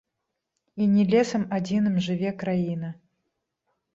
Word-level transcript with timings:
І 0.85 0.85
не 0.93 1.03
лесам 1.13 1.43
адзіным 1.59 1.99
жыве 2.07 2.31
краіна. 2.45 2.89